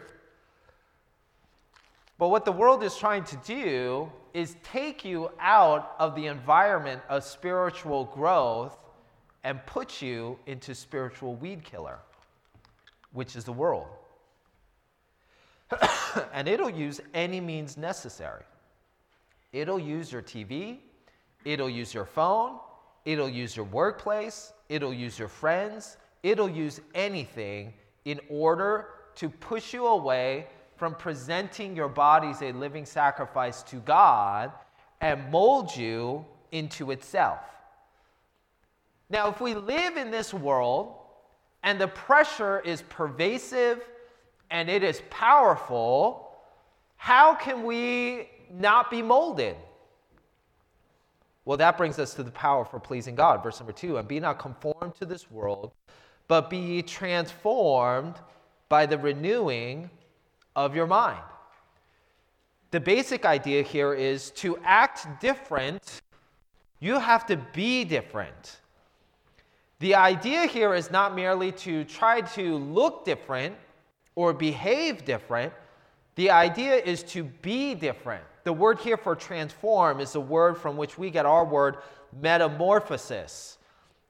[2.17, 7.01] But what the world is trying to do is take you out of the environment
[7.09, 8.77] of spiritual growth
[9.43, 11.97] and put you into spiritual weed killer,
[13.13, 13.87] which is the world.
[16.33, 18.43] and it'll use any means necessary.
[19.53, 20.77] It'll use your TV,
[21.43, 22.59] it'll use your phone,
[23.05, 27.73] it'll use your workplace, it'll use your friends, it'll use anything
[28.05, 30.45] in order to push you away
[30.77, 34.51] from presenting your bodies a living sacrifice to God
[35.01, 37.39] and mold you into itself.
[39.09, 40.95] Now, if we live in this world
[41.63, 43.81] and the pressure is pervasive
[44.51, 46.31] and it is powerful,
[46.95, 49.55] how can we not be molded?
[51.45, 53.41] Well, that brings us to the power for pleasing God.
[53.41, 55.71] Verse number two and be not conformed to this world,
[56.27, 58.15] but be transformed
[58.67, 59.89] by the renewing
[60.57, 61.21] of your mind.
[62.71, 66.01] The basic idea here is to act different,
[66.79, 68.59] you have to be different.
[69.79, 73.55] The idea here is not merely to try to look different
[74.15, 75.53] or behave different.
[76.15, 78.23] The idea is to be different.
[78.43, 81.77] The word here for transform is the word from which we get our word
[82.19, 83.59] metamorphosis.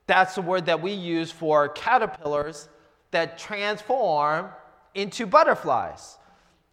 [0.06, 2.70] That's the word that we use for caterpillars
[3.12, 4.50] that transform
[4.96, 6.18] into butterflies.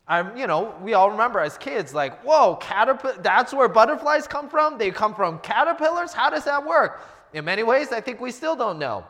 [0.07, 4.51] I'm, you know, we all remember as kids, like, whoa, caterpillar, that's where butterflies come
[4.51, 4.77] from?
[4.77, 6.13] They come from caterpillars?
[6.13, 7.01] How does that work?
[7.33, 9.05] In many ways, I think we still don't know.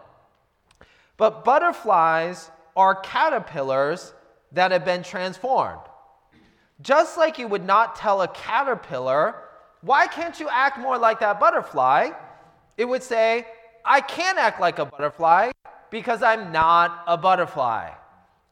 [1.17, 4.15] But butterflies are caterpillars
[4.53, 5.83] that have been transformed.
[6.81, 9.35] Just like you would not tell a caterpillar,
[9.81, 12.11] why can't you act more like that butterfly?
[12.77, 13.47] It would say,
[13.85, 15.51] I can't act like a butterfly
[15.91, 17.91] because I'm not a butterfly,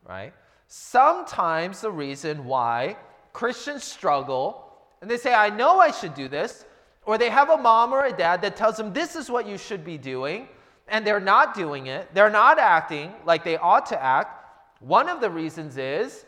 [0.07, 0.33] right?
[0.75, 2.97] Sometimes the reason why
[3.35, 6.65] Christians struggle and they say, I know I should do this,
[7.05, 9.59] or they have a mom or a dad that tells them this is what you
[9.59, 10.49] should be doing,
[10.89, 14.47] and they're not doing it, they're not acting like they ought to act.
[14.81, 16.25] One of the reasons is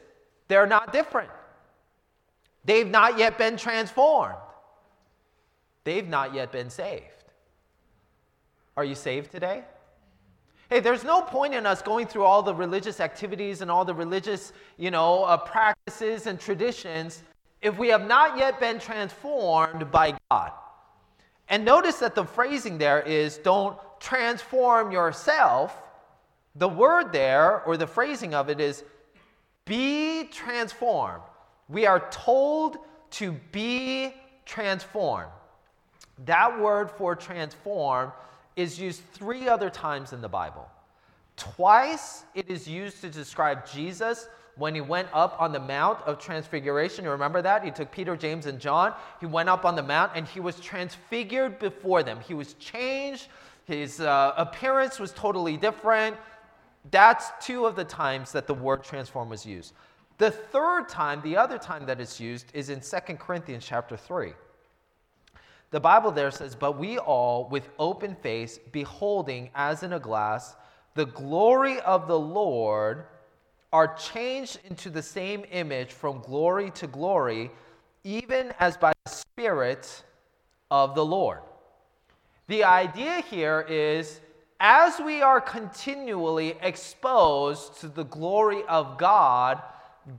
[0.49, 1.31] they're not different,
[2.67, 4.37] they've not yet been transformed.
[5.85, 7.25] they've not yet been saved.
[8.77, 9.65] Are you saved today?
[10.71, 13.95] Hey, there's no point in us going through all the religious activities and all the
[13.95, 17.23] religious, you know, uh, practices and traditions
[17.61, 20.53] if we have not yet been transformed by God.
[21.49, 25.77] And notice that the phrasing there is don't transform yourself.
[26.57, 28.85] The word there, or the phrasing of it, is
[29.65, 31.23] be transformed.
[31.69, 32.79] We are told
[33.13, 35.31] to be transformed.
[36.27, 38.13] That word for transform
[38.57, 40.69] is used three other times in the Bible.
[41.37, 46.19] Twice it is used to describe Jesus when he went up on the Mount of
[46.19, 47.05] Transfiguration.
[47.05, 47.65] You remember that?
[47.65, 48.95] He took Peter, James, and John.
[49.19, 52.21] He went up on the Mount and he was transfigured before them.
[52.21, 53.27] He was changed.
[53.65, 56.17] His uh, appearance was totally different.
[56.91, 59.73] That's two of the times that the word transform was used.
[60.19, 64.33] The third time, the other time that it's used, is in 2 Corinthians chapter 3.
[65.75, 70.55] The Bible there says, But we all, with open face, beholding as in a glass
[70.95, 73.07] the glory of the Lord,
[73.73, 77.51] are changed into the same image from glory to glory,
[78.05, 80.05] even as by the Spirit
[80.71, 81.41] of the Lord.
[82.47, 84.21] The idea here is
[84.61, 89.61] as we are continually exposed to the glory of God,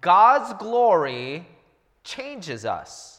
[0.02, 1.48] God's glory
[2.04, 3.15] changes us.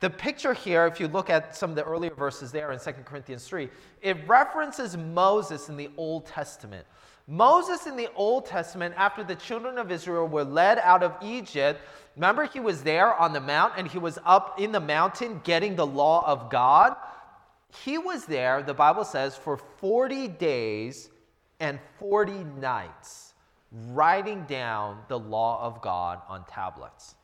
[0.00, 2.92] The picture here, if you look at some of the earlier verses there in 2
[3.04, 3.68] Corinthians 3,
[4.00, 6.86] it references Moses in the Old Testament.
[7.26, 11.80] Moses in the Old Testament, after the children of Israel were led out of Egypt,
[12.14, 15.74] remember he was there on the mount and he was up in the mountain getting
[15.74, 16.94] the law of God?
[17.84, 21.10] He was there, the Bible says, for 40 days
[21.60, 23.34] and 40 nights,
[23.88, 27.16] writing down the law of God on tablets.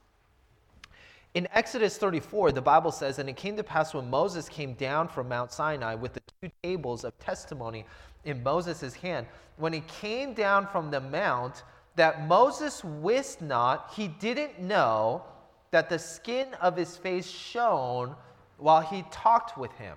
[1.35, 5.09] In Exodus 34, the Bible says, And it came to pass when Moses came down
[5.09, 7.85] from Mount Sinai with the two tables of testimony
[8.25, 9.27] in Moses' hand,
[9.57, 11.65] when he came down from the mount,
[11.97, 15.25] that Moses wist not, he didn't know
[15.73, 18.15] that the skin of his face shone
[18.59, 19.97] while he talked with him.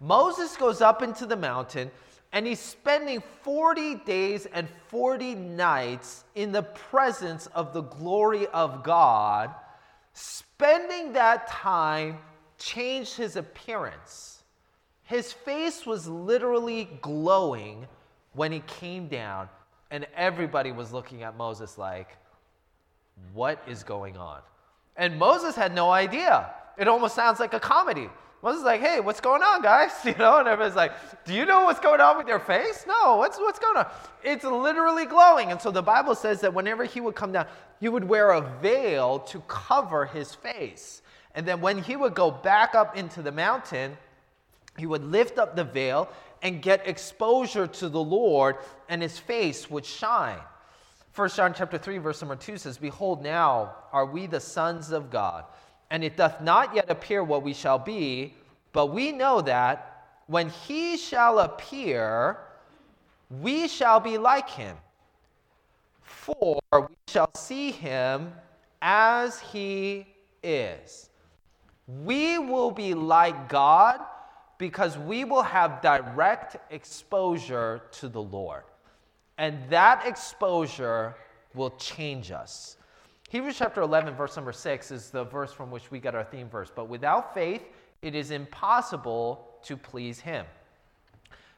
[0.00, 1.90] Moses goes up into the mountain
[2.32, 8.82] and he's spending 40 days and 40 nights in the presence of the glory of
[8.82, 9.54] God
[10.20, 12.18] Spending that time
[12.58, 14.42] changed his appearance.
[15.04, 17.86] His face was literally glowing
[18.32, 19.48] when he came down,
[19.92, 22.16] and everybody was looking at Moses like,
[23.32, 24.40] What is going on?
[24.96, 26.52] And Moses had no idea.
[26.76, 28.10] It almost sounds like a comedy.
[28.42, 29.90] Moses is like, hey, what's going on, guys?
[30.04, 30.92] You know, and everybody's like,
[31.24, 32.84] do you know what's going on with your face?
[32.86, 33.86] No, what's, what's going on?
[34.22, 35.50] It's literally glowing.
[35.50, 37.46] And so the Bible says that whenever he would come down,
[37.80, 41.02] he would wear a veil to cover his face.
[41.34, 43.96] And then when he would go back up into the mountain,
[44.78, 46.08] he would lift up the veil
[46.42, 48.56] and get exposure to the Lord,
[48.88, 50.38] and his face would shine.
[51.14, 55.10] 1 John chapter 3, verse number 2 says, Behold, now are we the sons of
[55.10, 55.44] God
[55.90, 58.34] and it doth not yet appear what we shall be,
[58.72, 62.38] but we know that when he shall appear,
[63.30, 64.76] we shall be like him.
[66.02, 68.32] For we shall see him
[68.82, 70.06] as he
[70.42, 71.08] is.
[72.04, 74.00] We will be like God
[74.58, 78.64] because we will have direct exposure to the Lord.
[79.38, 81.14] And that exposure
[81.54, 82.77] will change us.
[83.30, 86.48] Hebrews chapter 11, verse number 6 is the verse from which we get our theme
[86.48, 86.72] verse.
[86.74, 87.62] But without faith,
[88.00, 90.46] it is impossible to please him.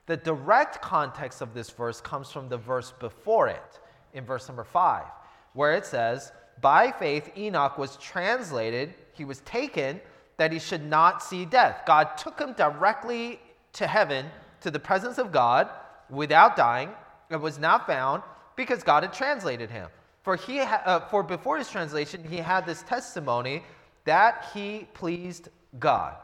[0.06, 3.78] The direct context of this verse comes from the verse before it,
[4.14, 5.04] in verse number 5,
[5.52, 10.00] where it says, By faith, Enoch was translated, he was taken,
[10.38, 11.82] that he should not see death.
[11.86, 13.38] God took him directly
[13.74, 14.26] to heaven,
[14.62, 15.70] to the presence of God,
[16.08, 16.90] without dying,
[17.30, 18.24] and was not found
[18.56, 19.88] because God had translated him.
[20.22, 23.62] For, he ha- uh, for before his translation, he had this testimony
[24.04, 25.48] that he pleased
[25.78, 26.16] God.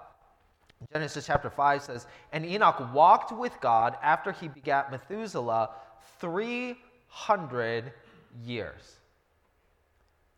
[0.93, 5.71] Genesis chapter 5 says, And Enoch walked with God after he begat Methuselah
[6.21, 7.93] 300
[8.45, 8.97] years.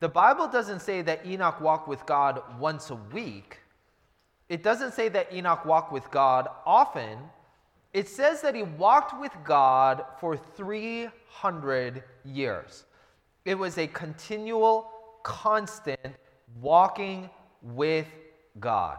[0.00, 3.59] The Bible doesn't say that Enoch walked with God once a week.
[4.48, 7.18] It doesn't say that Enoch walked with God often.
[7.92, 12.84] It says that he walked with God for 300 years.
[13.49, 14.90] It was a continual,
[15.22, 15.99] constant
[16.61, 17.30] walking
[17.62, 18.07] with
[18.61, 18.99] God.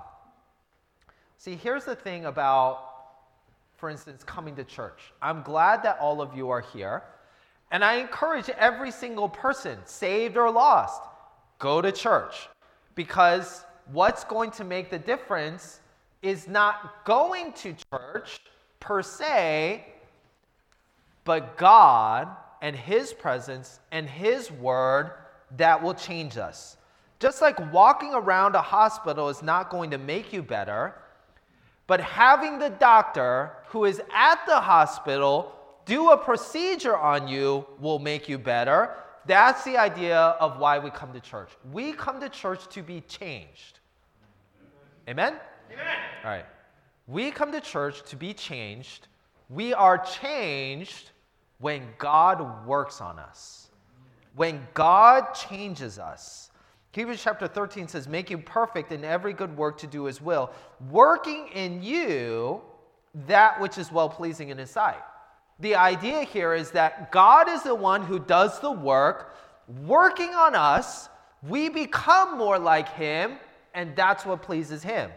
[1.38, 2.84] See, here's the thing about,
[3.78, 5.14] for instance, coming to church.
[5.22, 7.04] I'm glad that all of you are here.
[7.70, 11.04] And I encourage every single person, saved or lost,
[11.60, 12.50] go to church
[12.96, 15.80] because what's going to make the difference
[16.24, 18.40] is not going to church
[18.80, 19.86] per se,
[21.24, 22.30] but God
[22.62, 25.12] and His presence and His word
[25.58, 26.78] that will change us.
[27.20, 30.96] Just like walking around a hospital is not going to make you better,
[31.88, 35.54] but having the doctor who is at the hospital
[35.86, 38.96] do a procedure on you will make you better.
[39.26, 41.50] That's the idea of why we come to church.
[41.72, 43.80] We come to church to be changed.
[45.08, 45.36] Amen?
[45.72, 45.98] Amen.
[46.24, 46.46] All right.
[47.08, 49.08] We come to church to be changed.
[49.50, 51.10] We are changed
[51.60, 53.70] when God works on us.
[54.36, 56.52] When God changes us.
[56.92, 60.52] Hebrews chapter 13 says, Make you perfect in every good work to do his will,
[60.90, 62.62] working in you
[63.28, 65.02] that which is well pleasing in his sight.
[65.60, 69.36] The idea here is that God is the one who does the work,
[69.86, 71.10] working on us.
[71.48, 73.38] We become more like him,
[73.74, 75.12] and that's what pleases him.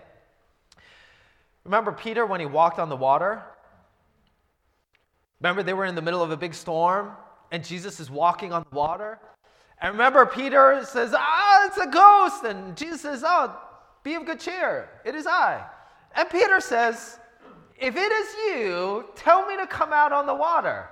[1.65, 3.43] Remember Peter when he walked on the water?
[5.43, 7.11] Remember they were in the middle of a big storm,
[7.51, 9.19] and Jesus is walking on the water?
[9.81, 12.45] And remember, Peter says, Ah, it's a ghost.
[12.45, 13.59] And Jesus says, Oh,
[14.05, 14.89] be of good cheer.
[15.05, 15.65] It is I.
[16.15, 17.19] And Peter says,
[17.77, 20.89] If it is you, tell me to come out on the water.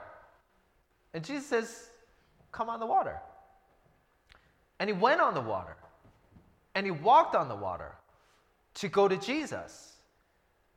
[1.14, 1.90] And Jesus says,
[2.50, 3.20] Come on the water.
[4.80, 5.76] And he went on the water.
[6.74, 7.92] And he walked on the water
[8.74, 9.89] to go to Jesus.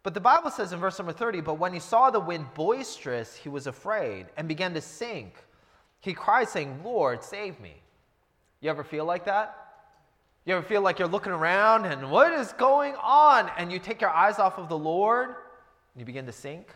[0.03, 3.35] But the Bible says in verse number 30, But when he saw the wind boisterous,
[3.35, 5.35] he was afraid and began to sink.
[6.01, 7.81] He cried, saying, Lord, save me.
[8.59, 9.57] You ever feel like that?
[10.45, 13.49] You ever feel like you're looking around and what is going on?
[13.57, 16.73] And you take your eyes off of the Lord and you begin to sink?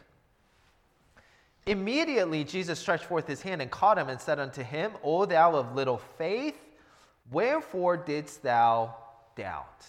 [1.65, 5.53] Immediately, Jesus stretched forth his hand and caught him and said unto him, O thou
[5.53, 6.57] of little faith,
[7.29, 8.95] wherefore didst thou
[9.35, 9.85] doubt?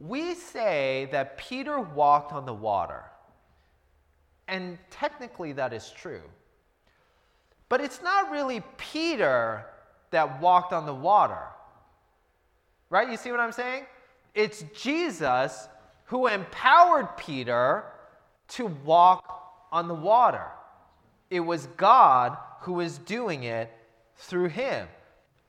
[0.00, 3.04] We say that Peter walked on the water.
[4.48, 6.22] And technically, that is true.
[7.68, 9.66] But it's not really Peter
[10.10, 11.44] that walked on the water.
[12.88, 13.08] Right?
[13.08, 13.84] You see what I'm saying?
[14.34, 15.68] It's Jesus
[16.06, 17.84] who empowered Peter
[18.48, 20.46] to walk on the water.
[21.30, 23.70] It was God who was doing it
[24.16, 24.88] through him.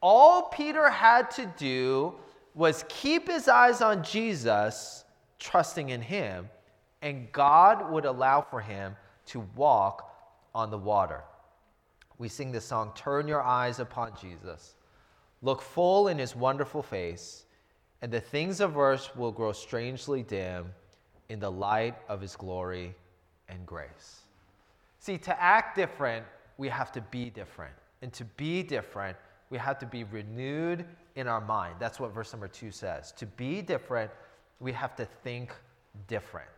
[0.02, 2.14] All Peter had to do
[2.54, 5.06] was keep his eyes on Jesus,
[5.40, 6.50] trusting in him,
[7.02, 8.96] and God would allow for him
[9.28, 10.14] to walk
[10.54, 11.24] on the water
[12.22, 14.76] we sing the song Turn your eyes upon Jesus.
[15.42, 17.46] Look full in his wonderful face,
[18.04, 20.68] and the things of earth will grow strangely dim
[21.30, 22.94] in the light of his glory
[23.50, 24.22] and grace.
[25.00, 26.24] See, to act different,
[26.60, 27.74] we have to be different.
[28.04, 29.18] And to be different,
[29.52, 30.86] we have to be renewed
[31.16, 31.76] in our mind.
[31.78, 33.12] That's what verse number two says.
[33.18, 34.10] To be different,
[34.60, 35.54] we have to think
[36.08, 36.50] different.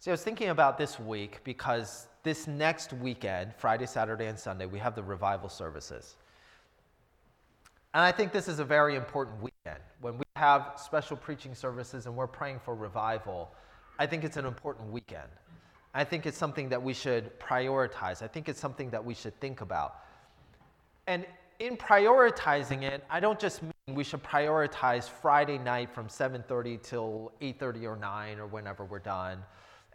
[0.00, 4.66] See, I was thinking about this week because this next weekend, Friday, Saturday, and Sunday,
[4.66, 6.16] we have the revival services.
[7.92, 9.80] And I think this is a very important weekend.
[10.00, 13.52] When we have special preaching services and we're praying for revival,
[13.98, 15.28] I think it's an important weekend.
[15.92, 18.20] I think it's something that we should prioritize.
[18.20, 20.00] I think it's something that we should think about.
[21.06, 21.26] And
[21.58, 27.32] in prioritizing it, I don't just mean we should prioritize Friday night from 7:30 till
[27.40, 29.44] 8:30 or 9 or whenever we're done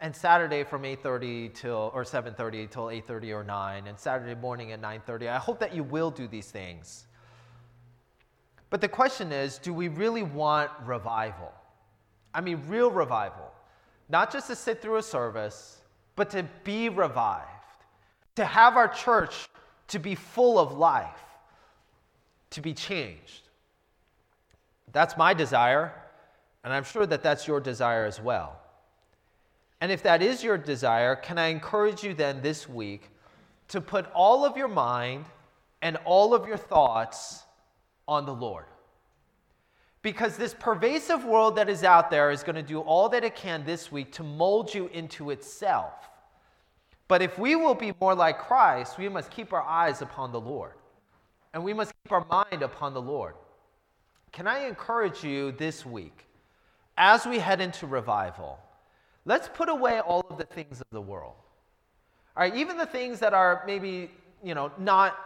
[0.00, 4.80] and Saturday from 8:30 till or 7:30 till 8:30 or 9 and Saturday morning at
[4.80, 5.28] 9:30.
[5.28, 7.06] I hope that you will do these things.
[8.70, 11.52] But the question is, do we really want revival?
[12.32, 13.52] I mean real revival.
[14.08, 15.82] Not just to sit through a service,
[16.16, 17.48] but to be revived.
[18.36, 19.48] To have our church
[19.90, 21.22] to be full of life,
[22.50, 23.42] to be changed.
[24.92, 25.92] That's my desire,
[26.64, 28.60] and I'm sure that that's your desire as well.
[29.80, 33.10] And if that is your desire, can I encourage you then this week
[33.68, 35.24] to put all of your mind
[35.82, 37.44] and all of your thoughts
[38.06, 38.66] on the Lord?
[40.02, 43.34] Because this pervasive world that is out there is going to do all that it
[43.34, 46.10] can this week to mold you into itself.
[47.10, 50.40] But if we will be more like Christ, we must keep our eyes upon the
[50.40, 50.72] Lord.
[51.52, 53.34] And we must keep our mind upon the Lord.
[54.32, 56.26] Can I encourage you this week,
[56.96, 58.58] as we head into revival,
[59.26, 61.34] Let's put away all of the things of the world.
[62.36, 64.10] All right, even the things that are maybe,
[64.42, 65.16] you know, not,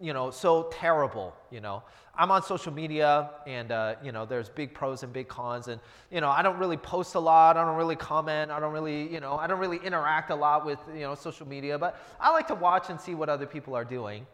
[0.00, 1.82] you know, so terrible, you know.
[2.16, 5.68] I'm on social media and, uh, you know, there's big pros and big cons.
[5.68, 5.80] And,
[6.10, 7.56] you know, I don't really post a lot.
[7.56, 8.50] I don't really comment.
[8.50, 11.46] I don't really, you know, I don't really interact a lot with, you know, social
[11.46, 11.78] media.
[11.78, 14.26] But I like to watch and see what other people are doing.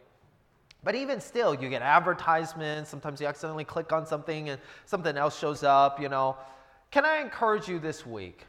[0.83, 2.89] But even still, you get advertisements.
[2.89, 6.37] Sometimes you accidentally click on something and something else shows up, you know.
[6.91, 8.45] Can I encourage you this week?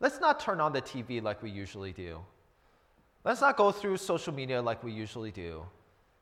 [0.00, 2.20] Let's not turn on the TV like we usually do.
[3.24, 5.64] Let's not go through social media like we usually do.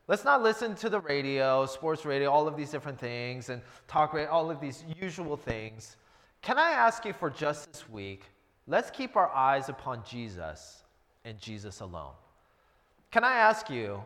[0.07, 4.13] Let's not listen to the radio, sports radio, all of these different things, and talk
[4.13, 5.95] radio, all of these usual things.
[6.41, 8.25] Can I ask you for just this week,
[8.67, 10.83] let's keep our eyes upon Jesus
[11.23, 12.11] and Jesus alone.
[13.11, 14.03] Can I ask you,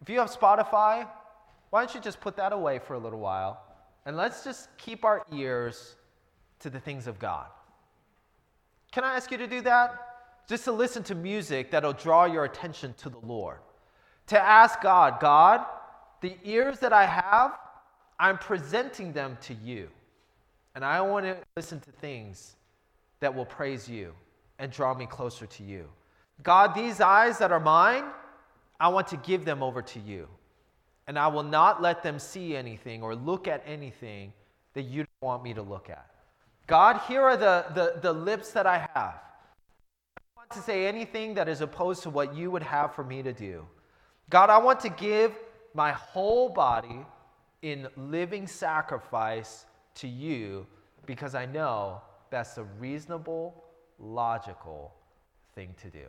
[0.00, 1.06] if you have Spotify,
[1.68, 3.60] why don't you just put that away for a little while
[4.06, 5.96] and let's just keep our ears
[6.60, 7.46] to the things of God?
[8.90, 10.44] Can I ask you to do that?
[10.48, 13.58] Just to listen to music that'll draw your attention to the Lord.
[14.28, 15.64] To ask God, God,
[16.20, 17.58] the ears that I have,
[18.18, 19.88] I'm presenting them to you.
[20.74, 22.56] And I want to listen to things
[23.20, 24.12] that will praise you
[24.58, 25.88] and draw me closer to you.
[26.42, 28.04] God, these eyes that are mine,
[28.80, 30.28] I want to give them over to you.
[31.06, 34.32] And I will not let them see anything or look at anything
[34.72, 36.10] that you don't want me to look at.
[36.66, 39.20] God, here are the, the, the lips that I have.
[40.16, 43.22] I want to say anything that is opposed to what you would have for me
[43.22, 43.66] to do.
[44.30, 45.32] God, I want to give
[45.74, 47.04] my whole body
[47.62, 49.66] in living sacrifice
[49.96, 50.66] to you
[51.06, 52.00] because I know
[52.30, 53.64] that's a reasonable,
[53.98, 54.94] logical
[55.54, 56.06] thing to do.